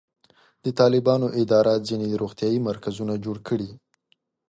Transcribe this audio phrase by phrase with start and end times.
[0.63, 3.69] د طالبانو اداره ځینې روغتیایي مرکزونه جوړ کړي.